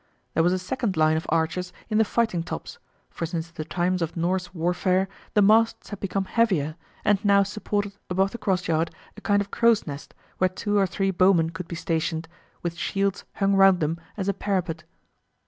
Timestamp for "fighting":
2.03-2.41